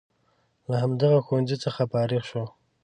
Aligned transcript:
له 0.69 0.75
همدغه 0.83 1.19
ښوونځي 1.25 1.57
څخه 1.65 1.81
فارغ 1.91 2.23
شو. 2.29 2.43